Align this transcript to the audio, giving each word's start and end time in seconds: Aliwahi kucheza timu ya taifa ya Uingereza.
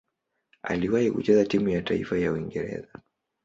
Aliwahi 0.63 1.11
kucheza 1.11 1.45
timu 1.45 1.69
ya 1.69 1.81
taifa 1.81 2.17
ya 2.19 2.31
Uingereza. 2.31 2.93